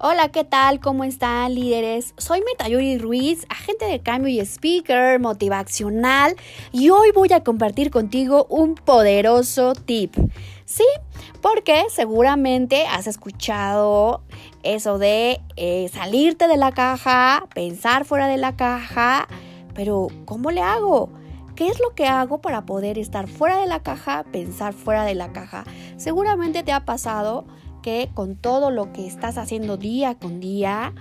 [0.00, 0.78] Hola, ¿qué tal?
[0.78, 2.14] ¿Cómo están líderes?
[2.18, 6.36] Soy Metayuri Ruiz, agente de cambio y speaker motivacional
[6.70, 10.14] y hoy voy a compartir contigo un poderoso tip.
[10.66, 10.84] Sí,
[11.42, 14.22] porque seguramente has escuchado
[14.62, 19.26] eso de eh, salirte de la caja, pensar fuera de la caja,
[19.74, 21.10] pero ¿cómo le hago?
[21.56, 25.16] ¿Qué es lo que hago para poder estar fuera de la caja, pensar fuera de
[25.16, 25.64] la caja?
[25.96, 27.46] Seguramente te ha pasado
[28.14, 30.94] con todo lo que estás haciendo día con día,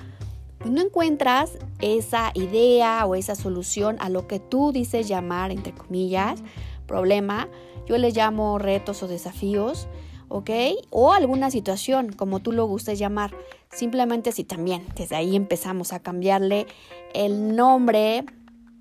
[0.60, 5.74] pues no encuentras esa idea o esa solución a lo que tú dices llamar, entre
[5.74, 6.42] comillas,
[6.86, 7.48] problema.
[7.86, 9.88] Yo les llamo retos o desafíos,
[10.30, 10.50] ¿ok?
[10.90, 13.36] O alguna situación, como tú lo gustes llamar.
[13.70, 16.68] Simplemente si también desde ahí empezamos a cambiarle
[17.14, 18.26] el nombre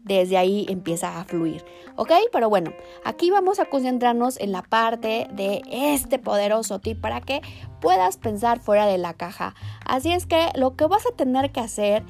[0.06, 1.64] desde ahí empieza a fluir.
[1.96, 2.12] ¿Ok?
[2.32, 2.72] Pero bueno,
[3.04, 7.42] aquí vamos a concentrarnos en la parte de este poderoso tip para que
[7.80, 9.54] puedas pensar fuera de la caja.
[9.84, 12.04] Así es que lo que vas a tener que hacer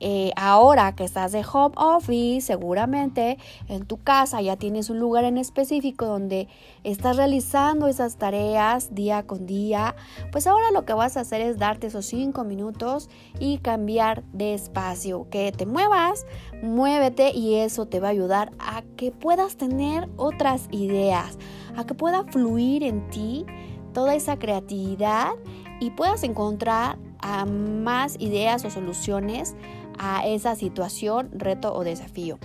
[0.00, 5.24] eh, ahora que estás de home office, seguramente en tu casa ya tienes un lugar
[5.24, 6.48] en específico donde
[6.84, 9.94] estás realizando esas tareas día con día,
[10.32, 14.54] pues ahora lo que vas a hacer es darte esos cinco minutos y cambiar de
[14.54, 16.24] espacio, que te muevas,
[16.62, 21.38] muévete y eso te va a ayudar a que puedas tener otras ideas,
[21.76, 23.44] a que pueda fluir en ti
[23.92, 25.32] toda esa creatividad
[25.80, 29.54] y puedas encontrar a más ideas o soluciones
[29.98, 32.38] a esa situación, reto o desafío.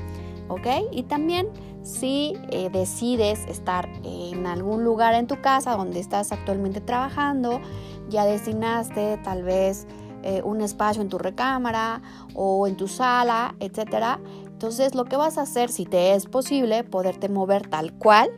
[0.48, 0.68] ¿Ok?
[0.92, 1.48] Y también
[1.82, 7.62] si eh, decides estar en algún lugar en tu casa donde estás actualmente trabajando,
[8.10, 9.88] ya destinaste tal vez
[10.24, 12.02] eh, un espacio en tu recámara
[12.34, 14.20] o en tu sala, etcétera.
[14.46, 18.32] Entonces lo que vas a hacer, si te es posible, poderte mover tal cual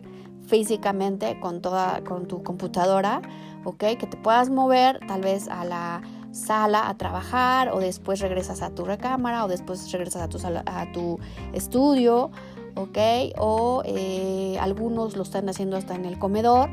[0.46, 3.22] físicamente con toda con tu computadora,
[3.64, 3.78] ¿ok?
[3.98, 6.02] Que te puedas mover tal vez a la
[6.38, 10.92] sala a trabajar o después regresas a tu recámara o después regresas a tu, a
[10.92, 11.20] tu
[11.54, 12.32] estudio,
[12.76, 12.98] ¿ok?
[13.38, 16.70] O eh, algunos lo están haciendo hasta en el comedor.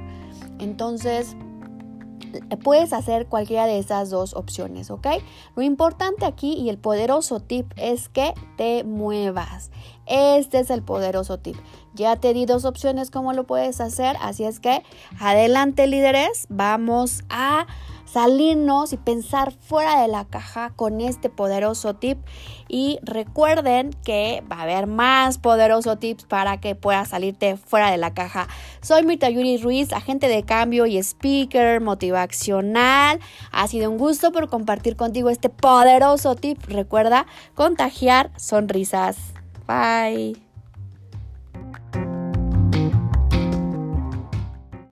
[0.59, 1.37] Entonces,
[2.63, 5.07] puedes hacer cualquiera de esas dos opciones, ¿ok?
[5.57, 9.71] Lo importante aquí y el poderoso tip es que te muevas.
[10.07, 11.57] Este es el poderoso tip.
[11.95, 14.83] Ya te di dos opciones cómo lo puedes hacer, así es que
[15.19, 17.67] adelante líderes, vamos a
[18.05, 22.19] salirnos y pensar fuera de la caja con este poderoso tip.
[22.69, 27.99] Y recuerden que va a haber más poderosos tips para que puedas salirte fuera de
[27.99, 28.49] la caja.
[28.81, 33.21] Soy Mirta Yuri Ruiz, agente de cambio y speaker motivacional.
[33.53, 36.65] Ha sido un gusto por compartir contigo este poderoso tip.
[36.67, 39.17] Recuerda contagiar sonrisas.
[39.67, 40.44] Bye.